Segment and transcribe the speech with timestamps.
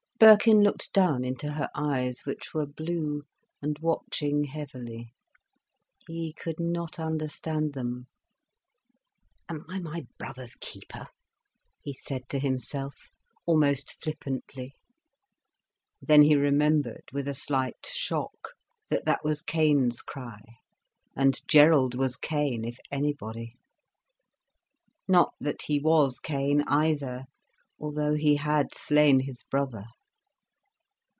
[0.23, 3.23] Birkin looked down into her eyes, which were blue,
[3.59, 5.13] and watching heavily.
[6.05, 8.05] He could not understand them.
[9.49, 11.07] "Am I my brother's keeper?"
[11.81, 12.93] he said to himself,
[13.47, 14.75] almost flippantly.
[15.99, 18.49] Then he remembered, with a slight shock,
[18.91, 20.41] that that was Cain's cry.
[21.15, 23.55] And Gerald was Cain, if anybody.
[25.07, 27.25] Not that he was Cain, either,
[27.79, 29.85] although he had slain his brother.